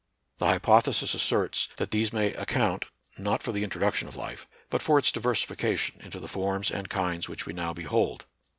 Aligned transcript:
The 0.39 0.47
hypothesis 0.47 1.13
asserts 1.13 1.67
that 1.77 1.91
these 1.91 2.11
may 2.11 2.33
account, 2.33 2.85
not 3.19 3.43
for 3.43 3.51
the 3.51 3.63
introduction 3.63 4.07
of 4.07 4.15
life, 4.15 4.47
but 4.71 4.81
for 4.81 4.97
its 4.97 5.11
di 5.11 5.21
versification 5.21 6.03
into 6.03 6.19
the 6.19 6.27
forms 6.27 6.71
and 6.71 6.89
kinds 6.89 7.29
which 7.29 7.45
we 7.45 7.53
now 7.53 7.71
behold. 7.71 8.25